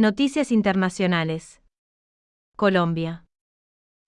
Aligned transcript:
Noticias 0.00 0.50
Internacionales. 0.50 1.60
Colombia. 2.56 3.26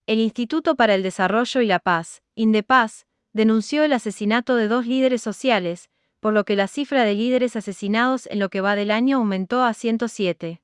El 0.07 0.21
Instituto 0.21 0.75
para 0.75 0.95
el 0.95 1.03
Desarrollo 1.03 1.61
y 1.61 1.67
la 1.67 1.81
Paz, 1.81 2.23
INDEPAZ, 2.35 3.05
denunció 3.35 3.85
el 3.85 3.93
asesinato 3.93 4.57
de 4.57 4.69
dos 4.69 4.87
líderes 4.87 5.21
sociales, 5.21 5.91
por 6.19 6.33
lo 6.33 6.47
que 6.47 6.57
la 6.57 6.67
cifra 6.67 7.05
de 7.05 7.13
líderes 7.13 7.57
asesinados 7.57 8.27
en 8.29 8.39
lo 8.39 8.49
que 8.49 8.63
va 8.63 8.75
del 8.75 8.91
año 8.91 9.19
aumentó 9.19 9.65
a 9.65 9.75
107. 9.75 10.63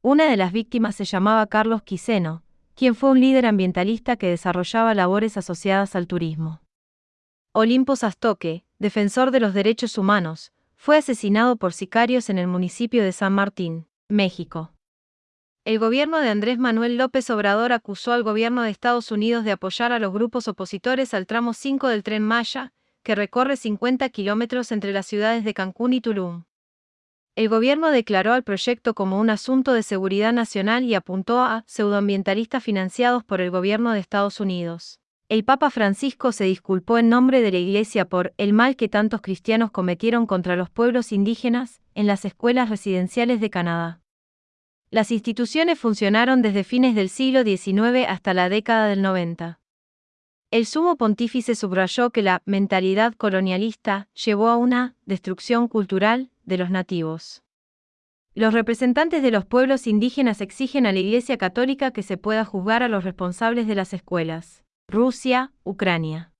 Una 0.00 0.28
de 0.28 0.36
las 0.36 0.50
víctimas 0.50 0.96
se 0.96 1.04
llamaba 1.04 1.46
Carlos 1.46 1.84
Quiseno, 1.84 2.42
quien 2.74 2.96
fue 2.96 3.10
un 3.10 3.20
líder 3.20 3.46
ambientalista 3.46 4.16
que 4.16 4.26
desarrollaba 4.26 4.92
labores 4.92 5.36
asociadas 5.36 5.94
al 5.94 6.08
turismo. 6.08 6.62
Olimpo 7.52 7.94
Sastoque, 7.94 8.64
defensor 8.80 9.30
de 9.30 9.38
los 9.38 9.54
derechos 9.54 9.98
humanos, 9.98 10.52
fue 10.74 10.96
asesinado 10.96 11.54
por 11.54 11.72
sicarios 11.72 12.28
en 12.28 12.38
el 12.38 12.48
municipio 12.48 13.04
de 13.04 13.12
San 13.12 13.34
Martín, 13.34 13.86
México. 14.12 14.72
El 15.64 15.78
gobierno 15.78 16.18
de 16.18 16.28
Andrés 16.28 16.58
Manuel 16.58 16.96
López 16.96 17.30
Obrador 17.30 17.72
acusó 17.72 18.12
al 18.12 18.22
gobierno 18.22 18.62
de 18.62 18.70
Estados 18.70 19.10
Unidos 19.10 19.44
de 19.44 19.52
apoyar 19.52 19.90
a 19.92 19.98
los 19.98 20.12
grupos 20.12 20.48
opositores 20.48 21.14
al 21.14 21.26
tramo 21.26 21.54
5 21.54 21.88
del 21.88 22.02
tren 22.02 22.22
Maya, 22.22 22.72
que 23.02 23.14
recorre 23.14 23.56
50 23.56 24.08
kilómetros 24.10 24.70
entre 24.70 24.92
las 24.92 25.06
ciudades 25.06 25.44
de 25.44 25.54
Cancún 25.54 25.94
y 25.94 26.00
Tulum. 26.00 26.44
El 27.34 27.48
gobierno 27.48 27.90
declaró 27.90 28.34
al 28.34 28.42
proyecto 28.42 28.92
como 28.92 29.18
un 29.18 29.30
asunto 29.30 29.72
de 29.72 29.82
seguridad 29.82 30.34
nacional 30.34 30.84
y 30.84 30.94
apuntó 30.94 31.40
a 31.40 31.64
pseudoambientalistas 31.66 32.62
financiados 32.62 33.24
por 33.24 33.40
el 33.40 33.50
gobierno 33.50 33.92
de 33.92 34.00
Estados 34.00 34.38
Unidos. 34.40 35.00
El 35.30 35.44
Papa 35.44 35.70
Francisco 35.70 36.32
se 36.32 36.44
disculpó 36.44 36.98
en 36.98 37.08
nombre 37.08 37.40
de 37.40 37.50
la 37.50 37.56
Iglesia 37.56 38.04
por 38.04 38.34
el 38.36 38.52
mal 38.52 38.76
que 38.76 38.90
tantos 38.90 39.22
cristianos 39.22 39.70
cometieron 39.70 40.26
contra 40.26 40.56
los 40.56 40.68
pueblos 40.68 41.10
indígenas 41.10 41.80
en 41.94 42.06
las 42.06 42.26
escuelas 42.26 42.68
residenciales 42.68 43.40
de 43.40 43.48
Canadá. 43.48 44.01
Las 44.92 45.10
instituciones 45.10 45.78
funcionaron 45.78 46.42
desde 46.42 46.64
fines 46.64 46.94
del 46.94 47.08
siglo 47.08 47.44
XIX 47.44 48.06
hasta 48.06 48.34
la 48.34 48.50
década 48.50 48.88
del 48.88 49.00
90. 49.00 49.58
El 50.50 50.66
sumo 50.66 50.96
pontífice 50.96 51.54
subrayó 51.54 52.10
que 52.10 52.20
la 52.20 52.42
mentalidad 52.44 53.14
colonialista 53.14 54.10
llevó 54.12 54.48
a 54.48 54.58
una 54.58 54.94
destrucción 55.06 55.66
cultural 55.66 56.30
de 56.44 56.58
los 56.58 56.68
nativos. 56.68 57.42
Los 58.34 58.52
representantes 58.52 59.22
de 59.22 59.30
los 59.30 59.46
pueblos 59.46 59.86
indígenas 59.86 60.42
exigen 60.42 60.84
a 60.84 60.92
la 60.92 60.98
Iglesia 60.98 61.38
Católica 61.38 61.90
que 61.92 62.02
se 62.02 62.18
pueda 62.18 62.44
juzgar 62.44 62.82
a 62.82 62.88
los 62.88 63.02
responsables 63.02 63.66
de 63.66 63.74
las 63.74 63.94
escuelas. 63.94 64.62
Rusia, 64.88 65.54
Ucrania. 65.64 66.34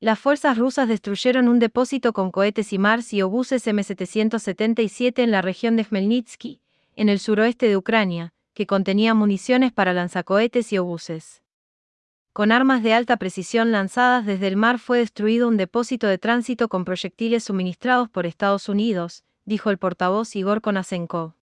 Las 0.00 0.18
fuerzas 0.18 0.58
rusas 0.58 0.88
destruyeron 0.88 1.46
un 1.46 1.60
depósito 1.60 2.12
con 2.14 2.32
cohetes 2.32 2.72
y 2.72 2.78
Mars 2.78 3.12
y 3.12 3.22
obuses 3.22 3.64
M777 3.64 5.22
en 5.22 5.30
la 5.30 5.40
región 5.40 5.76
de 5.76 5.84
Khmelnytsky, 5.84 6.62
en 7.00 7.08
el 7.08 7.18
suroeste 7.18 7.66
de 7.66 7.78
Ucrania, 7.78 8.34
que 8.52 8.66
contenía 8.66 9.14
municiones 9.14 9.72
para 9.72 9.94
lanzacohetes 9.94 10.70
y 10.70 10.76
obuses. 10.76 11.42
Con 12.34 12.52
armas 12.52 12.82
de 12.82 12.92
alta 12.92 13.16
precisión 13.16 13.72
lanzadas 13.72 14.26
desde 14.26 14.48
el 14.48 14.58
mar 14.58 14.78
fue 14.78 14.98
destruido 14.98 15.48
un 15.48 15.56
depósito 15.56 16.08
de 16.08 16.18
tránsito 16.18 16.68
con 16.68 16.84
proyectiles 16.84 17.44
suministrados 17.44 18.10
por 18.10 18.26
Estados 18.26 18.68
Unidos, 18.68 19.24
dijo 19.46 19.70
el 19.70 19.78
portavoz 19.78 20.36
Igor 20.36 20.60
Konasenko. 20.60 21.36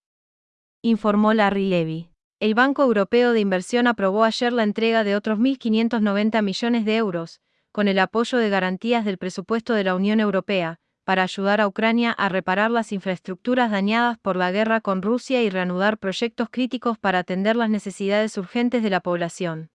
Informó 0.81 1.33
Larry 1.33 1.67
Levy. 1.67 2.09
El 2.39 2.53
Banco 2.53 2.83
Europeo 2.83 3.33
de 3.33 3.41
Inversión 3.41 3.87
aprobó 3.87 4.23
ayer 4.23 4.53
la 4.53 4.63
entrega 4.63 5.03
de 5.03 5.17
otros 5.17 5.39
1.590 5.39 6.41
millones 6.41 6.85
de 6.85 6.95
euros, 6.95 7.41
con 7.73 7.89
el 7.89 7.99
apoyo 7.99 8.37
de 8.37 8.49
garantías 8.49 9.03
del 9.03 9.17
presupuesto 9.17 9.73
de 9.73 9.83
la 9.83 9.93
Unión 9.93 10.21
Europea, 10.21 10.79
para 11.09 11.23
ayudar 11.23 11.59
a 11.59 11.67
Ucrania 11.67 12.11
a 12.11 12.29
reparar 12.29 12.69
las 12.69 12.91
infraestructuras 12.91 13.71
dañadas 13.71 14.19
por 14.19 14.35
la 14.35 14.51
guerra 14.51 14.79
con 14.79 15.01
Rusia 15.01 15.41
y 15.41 15.49
reanudar 15.49 15.97
proyectos 15.97 16.49
críticos 16.51 16.99
para 16.99 17.17
atender 17.17 17.55
las 17.55 17.71
necesidades 17.71 18.37
urgentes 18.37 18.83
de 18.83 18.91
la 18.91 18.99
población. 18.99 19.71